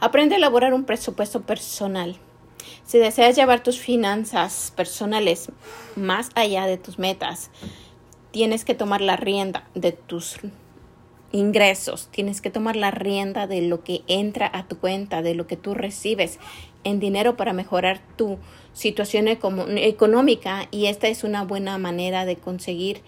Aprende 0.00 0.34
a 0.34 0.38
elaborar 0.38 0.74
un 0.74 0.84
presupuesto 0.84 1.42
personal. 1.42 2.16
Si 2.84 2.98
deseas 2.98 3.36
llevar 3.36 3.62
tus 3.62 3.78
finanzas 3.78 4.72
personales 4.76 5.50
más 5.96 6.30
allá 6.34 6.66
de 6.66 6.76
tus 6.76 6.98
metas, 6.98 7.50
tienes 8.30 8.64
que 8.64 8.74
tomar 8.74 9.00
la 9.00 9.16
rienda 9.16 9.68
de 9.74 9.92
tus 9.92 10.38
ingresos, 11.32 12.08
tienes 12.10 12.40
que 12.40 12.50
tomar 12.50 12.76
la 12.76 12.90
rienda 12.90 13.46
de 13.46 13.62
lo 13.62 13.82
que 13.82 14.02
entra 14.06 14.50
a 14.52 14.68
tu 14.68 14.78
cuenta, 14.78 15.20
de 15.20 15.34
lo 15.34 15.46
que 15.46 15.56
tú 15.56 15.74
recibes 15.74 16.38
en 16.84 17.00
dinero 17.00 17.36
para 17.36 17.52
mejorar 17.52 18.00
tu 18.16 18.38
situación 18.72 19.26
económica 19.28 20.68
y 20.70 20.86
esta 20.86 21.08
es 21.08 21.24
una 21.24 21.44
buena 21.44 21.76
manera 21.78 22.24
de 22.24 22.36
conseguir 22.36 23.02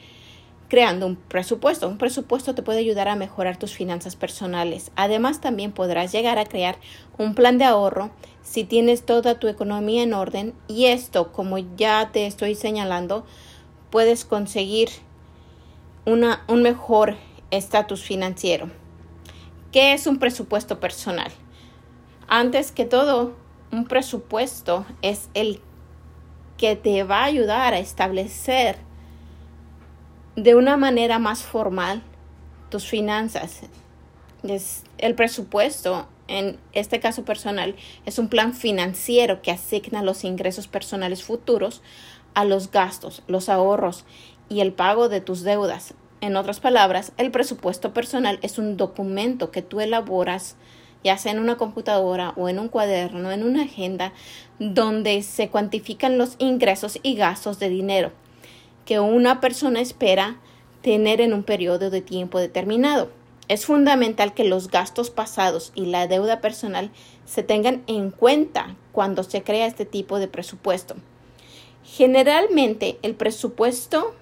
creando 0.68 1.06
un 1.06 1.16
presupuesto. 1.16 1.88
Un 1.88 1.98
presupuesto 1.98 2.54
te 2.54 2.62
puede 2.62 2.80
ayudar 2.80 3.08
a 3.08 3.16
mejorar 3.16 3.56
tus 3.56 3.74
finanzas 3.74 4.16
personales. 4.16 4.90
Además, 4.96 5.40
también 5.40 5.72
podrás 5.72 6.12
llegar 6.12 6.38
a 6.38 6.46
crear 6.46 6.76
un 7.18 7.34
plan 7.34 7.58
de 7.58 7.64
ahorro 7.64 8.10
si 8.42 8.64
tienes 8.64 9.04
toda 9.04 9.38
tu 9.38 9.48
economía 9.48 10.02
en 10.02 10.14
orden 10.14 10.54
y 10.68 10.86
esto, 10.86 11.32
como 11.32 11.58
ya 11.58 12.10
te 12.12 12.26
estoy 12.26 12.54
señalando, 12.54 13.26
puedes 13.90 14.24
conseguir 14.24 14.88
una, 16.04 16.44
un 16.46 16.62
mejor 16.62 17.16
estatus 17.50 18.02
financiero. 18.02 18.70
¿Qué 19.72 19.92
es 19.92 20.06
un 20.06 20.18
presupuesto 20.18 20.78
personal? 20.78 21.30
Antes 22.28 22.72
que 22.72 22.84
todo, 22.84 23.34
un 23.72 23.86
presupuesto 23.86 24.86
es 25.02 25.28
el 25.34 25.60
que 26.56 26.76
te 26.76 27.02
va 27.02 27.22
a 27.22 27.24
ayudar 27.24 27.74
a 27.74 27.78
establecer 27.78 28.85
de 30.36 30.54
una 30.54 30.76
manera 30.76 31.18
más 31.18 31.42
formal 31.42 32.02
tus 32.68 32.86
finanzas. 32.86 33.62
Es 34.42 34.84
el 34.98 35.14
presupuesto, 35.14 36.06
en 36.28 36.58
este 36.72 37.00
caso 37.00 37.24
personal, 37.24 37.74
es 38.04 38.18
un 38.18 38.28
plan 38.28 38.52
financiero 38.52 39.40
que 39.40 39.50
asigna 39.50 40.02
los 40.02 40.24
ingresos 40.24 40.68
personales 40.68 41.24
futuros 41.24 41.82
a 42.34 42.44
los 42.44 42.70
gastos, 42.70 43.22
los 43.26 43.48
ahorros 43.48 44.04
y 44.50 44.60
el 44.60 44.74
pago 44.74 45.08
de 45.08 45.22
tus 45.22 45.42
deudas. 45.42 45.94
En 46.20 46.36
otras 46.36 46.60
palabras, 46.60 47.12
el 47.16 47.30
presupuesto 47.30 47.94
personal 47.94 48.38
es 48.42 48.58
un 48.58 48.76
documento 48.76 49.50
que 49.50 49.62
tú 49.62 49.80
elaboras 49.80 50.56
ya 51.04 51.18
sea 51.18 51.30
en 51.30 51.38
una 51.38 51.56
computadora 51.56 52.32
o 52.36 52.48
en 52.48 52.58
un 52.58 52.68
cuaderno, 52.68 53.30
en 53.30 53.44
una 53.44 53.62
agenda, 53.62 54.12
donde 54.58 55.22
se 55.22 55.50
cuantifican 55.50 56.18
los 56.18 56.34
ingresos 56.38 56.98
y 57.02 57.14
gastos 57.14 57.60
de 57.60 57.68
dinero 57.68 58.10
que 58.86 59.00
una 59.00 59.40
persona 59.42 59.80
espera 59.80 60.38
tener 60.80 61.20
en 61.20 61.34
un 61.34 61.42
periodo 61.42 61.90
de 61.90 62.00
tiempo 62.00 62.38
determinado. 62.38 63.10
Es 63.48 63.66
fundamental 63.66 64.32
que 64.32 64.44
los 64.44 64.70
gastos 64.70 65.10
pasados 65.10 65.72
y 65.74 65.86
la 65.86 66.06
deuda 66.06 66.40
personal 66.40 66.90
se 67.26 67.42
tengan 67.42 67.82
en 67.86 68.10
cuenta 68.10 68.74
cuando 68.92 69.22
se 69.24 69.42
crea 69.42 69.66
este 69.66 69.84
tipo 69.84 70.18
de 70.18 70.28
presupuesto. 70.28 70.96
Generalmente 71.84 72.98
el 73.02 73.14
presupuesto 73.14 74.14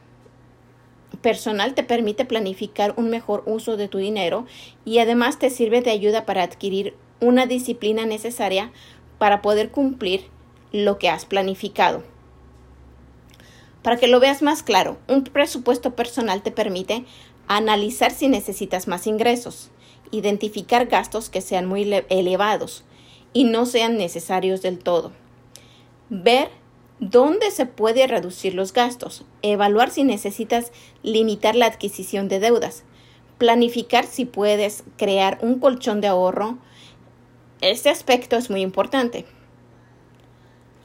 personal 1.23 1.75
te 1.75 1.85
permite 1.85 2.25
planificar 2.25 2.95
un 2.97 3.09
mejor 3.09 3.43
uso 3.47 3.77
de 3.77 3.89
tu 3.89 3.99
dinero 3.99 4.47
y 4.85 4.99
además 4.99 5.39
te 5.39 5.51
sirve 5.51 5.81
de 5.81 5.91
ayuda 5.91 6.27
para 6.27 6.43
adquirir 6.43 6.95
una 7.21 7.47
disciplina 7.47 8.05
necesaria 8.05 8.73
para 9.19 9.41
poder 9.41 9.71
cumplir 9.71 10.27
lo 10.73 10.99
que 10.99 11.09
has 11.09 11.25
planificado. 11.25 12.14
Para 13.85 13.99
que 13.99 14.09
lo 14.09 14.19
veas 14.19 14.41
más 14.41 14.63
claro, 14.63 14.97
un 15.09 15.25
presupuesto 15.25 15.95
personal 15.95 16.43
te 16.43 16.51
permite 16.51 17.05
analizar 17.49 18.13
si 18.13 18.29
necesitas 18.29 18.89
más 18.89 19.07
ingresos, 19.07 19.71
identificar 20.11 20.87
gastos 20.87 21.29
que 21.29 21.43
sean 21.43 21.67
muy 21.67 21.83
elevados 22.09 22.85
y 23.35 23.45
no 23.45 23.67
sean 23.67 23.99
necesarios 23.99 24.63
del 24.63 24.79
todo, 24.79 25.13
ver 26.09 26.49
dónde 26.99 27.51
se 27.51 27.67
puede 27.67 28.07
reducir 28.07 28.55
los 28.55 28.73
gastos, 28.73 29.27
evaluar 29.43 29.91
si 29.91 30.03
necesitas 30.03 30.73
limitar 31.03 31.55
la 31.55 31.67
adquisición 31.67 32.27
de 32.29 32.41
deudas, 32.41 32.85
planificar 33.37 34.07
si 34.07 34.25
puedes 34.25 34.85
crear 34.97 35.39
un 35.43 35.59
colchón 35.59 36.01
de 36.01 36.07
ahorro. 36.07 36.57
Este 37.61 37.91
aspecto 37.91 38.37
es 38.37 38.49
muy 38.49 38.63
importante. 38.63 39.27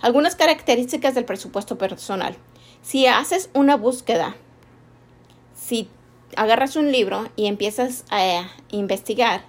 Algunas 0.02 0.36
características 0.36 1.16
del 1.16 1.24
presupuesto 1.24 1.78
personal. 1.78 2.36
Si 2.82 3.06
haces 3.06 3.50
una 3.54 3.76
búsqueda, 3.76 4.36
si 5.56 5.90
agarras 6.36 6.76
un 6.76 6.92
libro 6.92 7.30
y 7.36 7.48
empiezas 7.48 8.06
a 8.10 8.50
investigar 8.70 9.44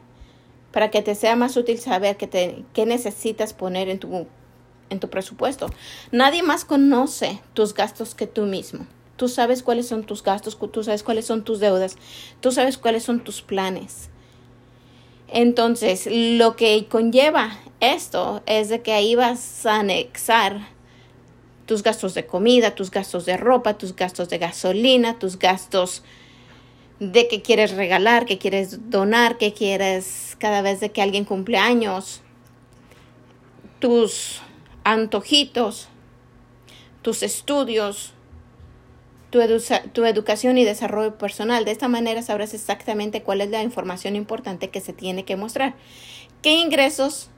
para 0.73 0.91
que 0.91 1.03
te 1.03 1.15
sea 1.15 1.37
más 1.37 1.57
útil 1.57 1.79
saber 1.79 2.17
qué, 2.17 2.87
necesitas 2.87 3.53
poner 3.53 3.89
en 3.89 3.99
tu 3.99 4.27
en 4.89 4.99
tu 4.99 5.09
presupuesto. 5.09 5.71
Nadie 6.11 6.43
más 6.43 6.65
conoce 6.65 7.41
tus 7.55 7.75
gastos 7.75 8.17
que 8.17 8.27
tú 8.27 8.43
mismo. 8.43 8.87
Tú 9.17 9.29
sabes 9.29 9.63
cuáles 9.63 9.87
son 9.87 10.03
tus 10.05 10.23
gastos, 10.23 10.59
tú 10.73 10.83
sabes 10.83 11.05
cuáles 11.05 11.27
son 11.27 11.45
tus 11.45 11.61
deudas, 11.61 11.97
tú 12.41 12.51
sabes 12.51 12.77
cuáles 12.77 13.05
son 13.05 13.23
tus 13.23 13.41
planes. 13.41 14.11
Entonces, 15.29 16.09
lo 16.11 16.57
que 16.57 16.87
conlleva 16.89 17.57
esto 17.79 18.43
es 18.47 18.69
de 18.69 18.83
que 18.83 18.93
ahí 18.93 19.15
vas 19.15 19.65
a 19.65 19.81
anexar 19.81 20.67
tus 21.71 21.85
gastos 21.85 22.15
de 22.15 22.27
comida, 22.27 22.75
tus 22.75 22.91
gastos 22.91 23.27
de 23.27 23.37
ropa, 23.37 23.79
tus 23.79 23.95
gastos 23.95 24.29
de 24.29 24.39
gasolina, 24.39 25.21
tus 25.21 25.39
gastos 25.39 26.03
de 26.99 27.29
que 27.29 27.43
quieres 27.43 27.77
regalar, 27.77 28.27
que 28.27 28.39
quieres 28.39 28.91
donar, 28.91 29.39
que 29.39 29.53
quieres 29.53 30.37
cada 30.41 30.63
vez 30.63 30.81
de 30.81 30.91
que 30.91 31.01
alguien 31.01 31.25
cumple 31.25 31.59
años, 31.59 32.23
tus 33.79 34.41
antojitos, 34.83 35.87
tus 37.03 37.23
estudios, 37.23 38.15
tu, 39.31 39.39
tu, 39.93 40.05
educación 40.07 40.59
y 40.59 40.65
desarrollo 40.65 41.19
personal. 41.19 41.65
De 41.65 41.71
esta 41.71 41.87
manera 41.87 42.21
sabrás 42.21 42.53
exactamente 42.53 43.23
cuál 43.23 43.43
es 43.43 43.51
la 43.51 43.63
información 43.63 44.17
importante 44.17 44.71
que 44.71 44.81
se 44.81 44.93
tiene 44.93 45.25
que 45.25 45.37
mostrar. 45.37 45.77
¿Qué 46.43 46.57
ingresos 46.57 47.31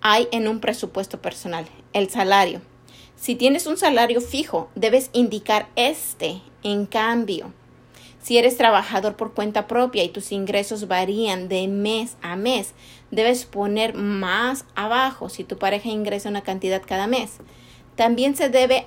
hay 0.00 0.28
en 0.32 0.48
un 0.48 0.60
presupuesto 0.60 1.20
personal? 1.20 1.66
El 1.92 2.08
salario. 2.08 2.62
Si 3.16 3.34
tienes 3.34 3.66
un 3.66 3.76
salario 3.76 4.20
fijo, 4.20 4.68
debes 4.74 5.10
indicar 5.12 5.68
este. 5.76 6.42
En 6.62 6.86
cambio, 6.86 7.52
si 8.22 8.38
eres 8.38 8.56
trabajador 8.56 9.16
por 9.16 9.34
cuenta 9.34 9.66
propia 9.66 10.02
y 10.02 10.08
tus 10.08 10.32
ingresos 10.32 10.88
varían 10.88 11.48
de 11.48 11.68
mes 11.68 12.16
a 12.22 12.36
mes, 12.36 12.72
debes 13.10 13.44
poner 13.44 13.94
más 13.94 14.64
abajo 14.74 15.28
si 15.28 15.44
tu 15.44 15.58
pareja 15.58 15.90
ingresa 15.90 16.30
una 16.30 16.42
cantidad 16.42 16.82
cada 16.84 17.06
mes. 17.06 17.32
También 17.96 18.34
se 18.34 18.48
debe 18.48 18.86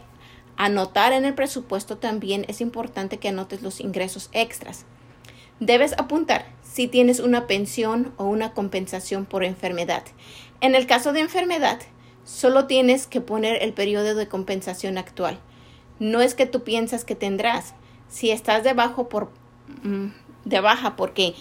anotar 0.57 1.13
en 1.13 1.23
el 1.23 1.35
presupuesto, 1.35 1.97
también 1.97 2.45
es 2.47 2.61
importante 2.61 3.17
que 3.17 3.29
anotes 3.29 3.61
los 3.61 3.79
ingresos 3.79 4.29
extras. 4.33 4.85
Debes 5.59 5.93
apuntar 5.93 6.45
si 6.63 6.87
tienes 6.87 7.19
una 7.19 7.47
pensión 7.47 8.13
o 8.17 8.25
una 8.25 8.53
compensación 8.53 9.25
por 9.25 9.43
enfermedad. 9.43 10.03
En 10.61 10.73
el 10.73 10.87
caso 10.87 11.13
de 11.13 11.19
enfermedad, 11.19 11.79
solo 12.27 12.67
tienes 12.67 13.07
que 13.07 13.21
poner 13.21 13.63
el 13.63 13.71
periodo 13.71 14.13
de 14.13 14.27
compensación 14.27 14.97
actual. 14.97 15.39
No 15.97 16.21
es 16.21 16.35
que 16.35 16.45
tú 16.45 16.61
piensas 16.63 17.05
que 17.05 17.15
tendrás, 17.15 17.73
si 18.09 18.31
estás 18.31 18.65
debajo 18.65 19.07
por, 19.07 19.31
mm, 19.83 20.07
de 20.43 20.59
baja 20.59 20.97
porque 20.97 21.35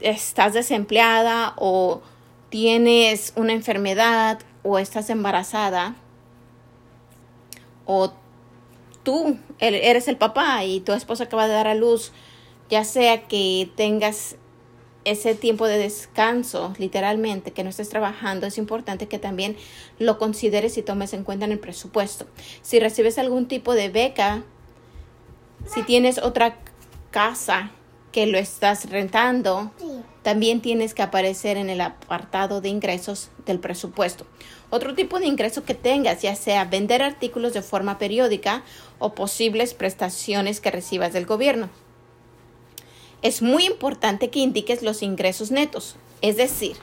estás 0.00 0.54
desempleada 0.54 1.52
o 1.58 2.00
tienes 2.48 3.34
una 3.36 3.52
enfermedad 3.52 4.40
o 4.62 4.78
estás 4.78 5.10
embarazada 5.10 5.94
o 7.84 8.12
tú 9.02 9.36
eres 9.58 10.08
el 10.08 10.16
papá 10.16 10.64
y 10.64 10.80
tu 10.80 10.92
esposa 10.92 11.24
acaba 11.24 11.46
de 11.46 11.52
dar 11.52 11.68
a 11.68 11.74
luz, 11.74 12.12
ya 12.70 12.84
sea 12.84 13.28
que 13.28 13.70
tengas 13.76 14.36
ese 15.04 15.34
tiempo 15.34 15.66
de 15.66 15.78
descanso, 15.78 16.74
literalmente, 16.78 17.52
que 17.52 17.64
no 17.64 17.70
estés 17.70 17.88
trabajando, 17.88 18.46
es 18.46 18.58
importante 18.58 19.08
que 19.08 19.18
también 19.18 19.56
lo 19.98 20.18
consideres 20.18 20.78
y 20.78 20.82
tomes 20.82 21.12
en 21.12 21.24
cuenta 21.24 21.44
en 21.44 21.52
el 21.52 21.58
presupuesto. 21.58 22.26
Si 22.62 22.78
recibes 22.78 23.18
algún 23.18 23.48
tipo 23.48 23.74
de 23.74 23.88
beca, 23.88 24.44
si 25.66 25.82
tienes 25.82 26.18
otra 26.18 26.58
casa 27.10 27.70
que 28.12 28.26
lo 28.26 28.38
estás 28.38 28.90
rentando, 28.90 29.72
también 30.22 30.60
tienes 30.60 30.94
que 30.94 31.02
aparecer 31.02 31.56
en 31.56 31.70
el 31.70 31.80
apartado 31.80 32.60
de 32.60 32.68
ingresos 32.68 33.30
del 33.46 33.58
presupuesto. 33.58 34.26
Otro 34.70 34.94
tipo 34.94 35.18
de 35.18 35.26
ingreso 35.26 35.64
que 35.64 35.74
tengas, 35.74 36.22
ya 36.22 36.36
sea 36.36 36.64
vender 36.64 37.02
artículos 37.02 37.54
de 37.54 37.62
forma 37.62 37.98
periódica 37.98 38.62
o 38.98 39.14
posibles 39.14 39.74
prestaciones 39.74 40.60
que 40.60 40.70
recibas 40.70 41.12
del 41.12 41.26
gobierno. 41.26 41.70
Es 43.22 43.40
muy 43.40 43.66
importante 43.66 44.30
que 44.30 44.40
indiques 44.40 44.82
los 44.82 45.00
ingresos 45.00 45.52
netos, 45.52 45.94
es 46.22 46.36
decir, 46.36 46.76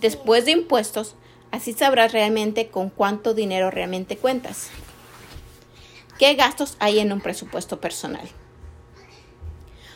después 0.00 0.44
de 0.44 0.52
impuestos, 0.52 1.16
así 1.50 1.72
sabrás 1.72 2.12
realmente 2.12 2.68
con 2.68 2.90
cuánto 2.90 3.34
dinero 3.34 3.72
realmente 3.72 4.16
cuentas. 4.16 4.70
¿Qué 6.16 6.34
gastos 6.34 6.76
hay 6.78 7.00
en 7.00 7.12
un 7.12 7.20
presupuesto 7.20 7.80
personal? 7.80 8.28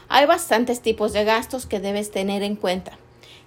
Hay 0.09 0.27
bastantes 0.27 0.83
tipos 0.83 1.13
de 1.13 1.25
gastos 1.25 1.65
que 1.65 1.79
debes 1.79 2.11
tener 2.11 2.43
en 2.43 2.57
cuenta. 2.57 2.99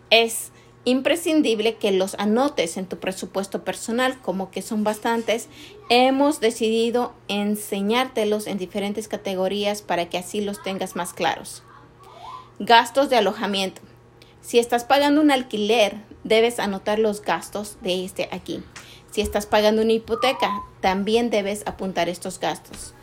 Es 0.09 0.51
imprescindible 0.85 1.75
que 1.75 1.91
los 1.91 2.15
anotes 2.15 2.77
en 2.77 2.85
tu 2.85 2.97
presupuesto 2.97 3.65
personal, 3.65 4.21
como 4.21 4.51
que 4.51 4.61
son 4.61 4.85
bastantes. 4.85 5.49
Hemos 5.89 6.39
decidido 6.39 7.13
enseñártelos 7.27 8.47
en 8.47 8.57
diferentes 8.57 9.09
categorías 9.09 9.81
para 9.81 10.09
que 10.09 10.17
así 10.17 10.39
los 10.39 10.63
tengas 10.63 10.95
más 10.95 11.13
claros. 11.13 11.63
Gastos 12.59 13.11
de 13.11 13.17
alojamiento. 13.17 13.83
Si 14.41 14.57
estás 14.57 14.83
pagando 14.83 15.21
un 15.21 15.29
alquiler, 15.29 15.97
debes 16.23 16.57
anotar 16.57 16.97
los 16.97 17.21
gastos 17.21 17.77
de 17.81 18.03
este 18.03 18.29
aquí. 18.31 18.63
Si 19.11 19.21
estás 19.21 19.45
pagando 19.45 19.83
una 19.83 19.93
hipoteca, 19.93 20.63
también 20.81 21.29
debes 21.29 21.61
apuntar 21.67 22.09
estos 22.09 22.39
gastos. 22.39 22.95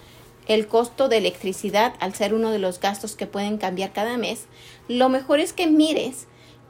El 0.48 0.66
costo 0.66 1.08
de 1.08 1.18
electricidad, 1.18 1.94
al 2.00 2.14
ser 2.14 2.34
uno 2.34 2.50
de 2.50 2.58
los 2.58 2.80
gastos 2.80 3.14
que 3.14 3.28
pueden 3.28 3.56
cambiar 3.56 3.92
cada 3.92 4.18
mes, 4.18 4.46
lo 4.88 5.08
mejor 5.08 5.38
es 5.38 5.52
que 5.52 5.68
mires 5.68 6.26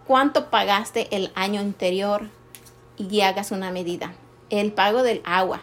cuánto 0.07 0.51
pagaste 0.51 1.09
el 1.11 1.33
año 1.35 1.63
anterior 1.63 2.29
y 2.99 3.23
hagas 3.23 3.51
una 3.51 3.71
medida. 3.71 4.15
El 4.51 4.73
pago 4.73 5.03
del 5.03 5.23
agua, 5.25 5.63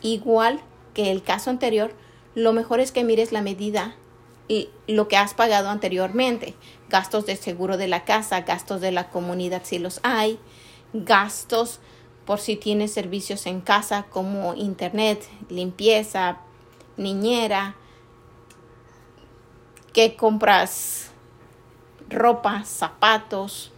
igual 0.00 0.60
que 0.94 1.10
el 1.10 1.24
caso 1.24 1.50
anterior, 1.50 1.92
lo 2.36 2.52
mejor 2.52 2.78
es 2.78 2.92
que 2.92 3.02
mires 3.02 3.32
la 3.32 3.42
medida 3.42 3.96
y 4.48 4.70
lo 4.86 5.08
que 5.08 5.16
has 5.16 5.34
pagado 5.34 5.68
anteriormente. 5.68 6.54
Gastos 6.88 7.26
de 7.26 7.36
seguro 7.36 7.76
de 7.76 7.88
la 7.88 8.04
casa, 8.04 8.42
gastos 8.42 8.80
de 8.80 8.92
la 8.92 9.08
comunidad 9.08 9.62
si 9.64 9.78
los 9.78 10.00
hay, 10.02 10.38
gastos 10.92 11.80
por 12.26 12.38
si 12.38 12.56
tienes 12.56 12.92
servicios 12.92 13.46
en 13.46 13.60
casa 13.60 14.06
como 14.10 14.54
internet, 14.54 15.28
limpieza, 15.48 16.38
niñera, 16.96 17.76
que 19.92 20.16
compras 20.16 21.10
ropa, 22.08 22.64
zapatos, 22.64 23.72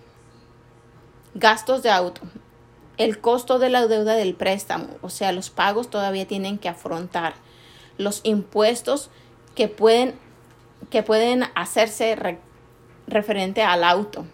Gastos 1.37 1.83
de 1.83 1.91
auto. 1.91 2.21
El 2.97 3.21
costo 3.21 3.59
de 3.59 3.69
la 3.69 3.89
deuda 3.89 4.15
del 4.15 4.37
préstamo, 4.37 4.87
o 5.03 5.11
sea, 5.11 5.33
los 5.33 5.51
pagos 5.51 5.91
todavía 5.91 6.29
tienen 6.29 6.59
que 6.59 6.69
afrontar. 6.69 7.35
Los 7.99 8.21
impuestos 8.23 9.11
que 9.57 9.67
pueden, 9.67 10.15
que 10.91 11.03
pueden 11.03 11.45
hacerse 11.55 12.39
referente 13.07 13.63
al 13.63 13.85
auto. 13.85 14.25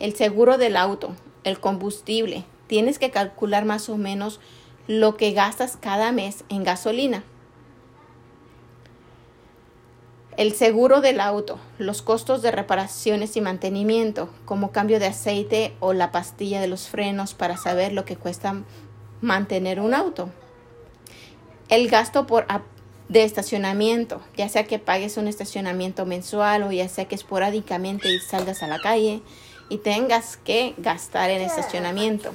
El 0.00 0.14
seguro 0.14 0.58
del 0.58 0.76
auto, 0.76 1.14
el 1.44 1.60
combustible. 1.60 2.44
Tienes 2.66 2.98
que 2.98 3.10
calcular 3.10 3.64
más 3.64 3.88
o 3.88 3.96
menos 3.96 4.40
lo 4.86 5.16
que 5.16 5.32
gastas 5.32 5.76
cada 5.76 6.12
mes 6.12 6.44
en 6.48 6.64
gasolina. 6.64 7.24
El 10.36 10.52
seguro 10.52 11.00
del 11.00 11.20
auto, 11.20 11.60
los 11.78 12.02
costos 12.02 12.42
de 12.42 12.50
reparaciones 12.50 13.36
y 13.36 13.40
mantenimiento, 13.40 14.30
como 14.44 14.72
cambio 14.72 14.98
de 14.98 15.06
aceite 15.06 15.76
o 15.78 15.92
la 15.92 16.10
pastilla 16.10 16.60
de 16.60 16.66
los 16.66 16.88
frenos 16.88 17.34
para 17.34 17.56
saber 17.56 17.92
lo 17.92 18.04
que 18.04 18.16
cuesta 18.16 18.56
mantener 19.20 19.78
un 19.78 19.94
auto. 19.94 20.30
El 21.68 21.88
gasto 21.88 22.26
por 22.26 22.46
de 23.14 23.22
estacionamiento, 23.22 24.20
ya 24.36 24.48
sea 24.48 24.64
que 24.64 24.80
pagues 24.80 25.16
un 25.18 25.28
estacionamiento 25.28 26.04
mensual 26.04 26.64
o 26.64 26.72
ya 26.72 26.88
sea 26.88 27.04
que 27.04 27.14
esporádicamente 27.14 28.08
salgas 28.18 28.64
a 28.64 28.66
la 28.66 28.80
calle 28.80 29.22
y 29.68 29.78
tengas 29.78 30.36
que 30.36 30.74
gastar 30.78 31.30
en 31.30 31.40
estacionamiento. 31.40 32.34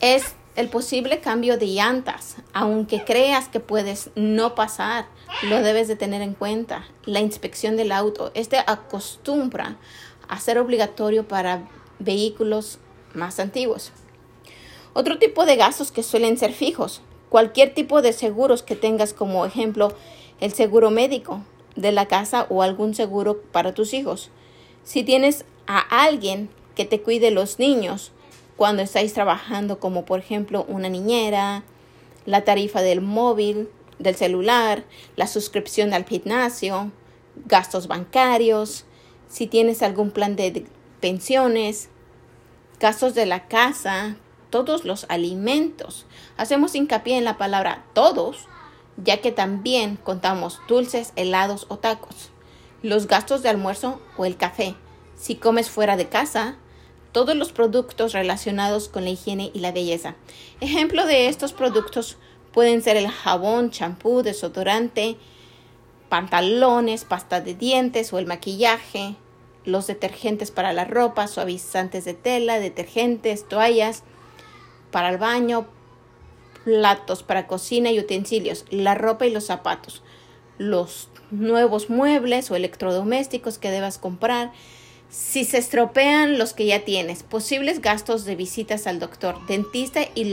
Es 0.00 0.32
el 0.56 0.70
posible 0.70 1.20
cambio 1.20 1.58
de 1.58 1.66
llantas, 1.66 2.36
aunque 2.54 3.04
creas 3.04 3.48
que 3.48 3.60
puedes 3.60 4.08
no 4.14 4.54
pasar, 4.54 5.04
lo 5.42 5.60
debes 5.60 5.86
de 5.86 5.96
tener 5.96 6.22
en 6.22 6.32
cuenta. 6.32 6.86
La 7.04 7.20
inspección 7.20 7.76
del 7.76 7.92
auto, 7.92 8.30
este 8.32 8.56
acostumbra 8.66 9.76
a 10.28 10.40
ser 10.40 10.56
obligatorio 10.56 11.28
para 11.28 11.68
vehículos 11.98 12.78
más 13.12 13.38
antiguos. 13.38 13.92
Otro 14.94 15.18
tipo 15.18 15.44
de 15.44 15.56
gastos 15.56 15.92
que 15.92 16.02
suelen 16.02 16.38
ser 16.38 16.54
fijos, 16.54 17.02
cualquier 17.28 17.74
tipo 17.74 18.02
de 18.02 18.12
seguros 18.12 18.62
que 18.62 18.76
tengas 18.76 19.12
como 19.12 19.44
ejemplo 19.44 19.94
el 20.40 20.52
seguro 20.52 20.90
médico 20.90 21.42
de 21.76 21.92
la 21.92 22.06
casa 22.06 22.46
o 22.48 22.62
algún 22.62 22.94
seguro 22.94 23.42
para 23.52 23.74
tus 23.74 23.94
hijos. 23.94 24.30
Si 24.84 25.02
tienes 25.02 25.44
a 25.66 25.78
alguien 26.04 26.48
que 26.74 26.84
te 26.84 27.00
cuide 27.00 27.30
los 27.30 27.58
niños, 27.58 28.12
cuando 28.56 28.82
estáis 28.82 29.12
trabajando, 29.12 29.78
como 29.78 30.04
por 30.04 30.18
ejemplo 30.18 30.64
una 30.68 30.88
niñera, 30.88 31.62
la 32.26 32.44
tarifa 32.44 32.82
del 32.82 33.00
móvil, 33.00 33.68
del 33.98 34.16
celular, 34.16 34.84
la 35.16 35.26
suscripción 35.26 35.92
al 35.92 36.04
gimnasio, 36.04 36.90
gastos 37.46 37.86
bancarios, 37.86 38.84
si 39.28 39.46
tienes 39.46 39.82
algún 39.82 40.10
plan 40.10 40.36
de 40.36 40.66
pensiones, 41.00 41.88
gastos 42.80 43.14
de 43.14 43.26
la 43.26 43.46
casa, 43.46 44.16
todos 44.50 44.84
los 44.84 45.06
alimentos. 45.08 46.06
Hacemos 46.36 46.74
hincapié 46.74 47.16
en 47.16 47.24
la 47.24 47.38
palabra 47.38 47.84
todos, 47.92 48.46
ya 48.96 49.20
que 49.20 49.32
también 49.32 49.96
contamos 49.96 50.60
dulces, 50.68 51.12
helados 51.16 51.66
o 51.68 51.78
tacos, 51.78 52.30
los 52.82 53.06
gastos 53.06 53.42
de 53.42 53.48
almuerzo 53.48 54.00
o 54.16 54.24
el 54.24 54.36
café. 54.36 54.74
Si 55.16 55.36
comes 55.36 55.70
fuera 55.70 55.96
de 55.96 56.08
casa, 56.08 56.56
todos 57.12 57.36
los 57.36 57.52
productos 57.52 58.12
relacionados 58.12 58.88
con 58.88 59.04
la 59.04 59.10
higiene 59.10 59.50
y 59.54 59.60
la 59.60 59.72
belleza. 59.72 60.14
Ejemplo 60.60 61.06
de 61.06 61.28
estos 61.28 61.52
productos 61.52 62.16
pueden 62.52 62.82
ser 62.82 62.96
el 62.96 63.08
jabón, 63.08 63.70
champú, 63.70 64.22
desodorante, 64.22 65.16
pantalones, 66.08 67.04
pasta 67.04 67.40
de 67.40 67.54
dientes 67.54 68.12
o 68.12 68.18
el 68.18 68.26
maquillaje, 68.26 69.16
los 69.64 69.86
detergentes 69.86 70.50
para 70.50 70.72
la 70.72 70.84
ropa, 70.84 71.26
suavizantes 71.26 72.04
de 72.04 72.14
tela, 72.14 72.58
detergentes, 72.58 73.46
toallas 73.48 74.02
para 74.90 75.10
el 75.10 75.18
baño, 75.18 75.66
platos 76.64 77.22
para 77.22 77.46
cocina 77.46 77.90
y 77.90 77.98
utensilios, 77.98 78.64
la 78.70 78.94
ropa 78.94 79.26
y 79.26 79.30
los 79.30 79.44
zapatos, 79.44 80.02
los 80.58 81.08
nuevos 81.30 81.90
muebles 81.90 82.50
o 82.50 82.56
electrodomésticos 82.56 83.58
que 83.58 83.70
debas 83.70 83.98
comprar, 83.98 84.52
si 85.10 85.44
se 85.44 85.58
estropean 85.58 86.38
los 86.38 86.52
que 86.52 86.66
ya 86.66 86.84
tienes, 86.84 87.22
posibles 87.22 87.80
gastos 87.80 88.24
de 88.24 88.36
visitas 88.36 88.86
al 88.86 88.98
doctor, 88.98 89.46
dentista 89.46 90.00
y 90.14 90.24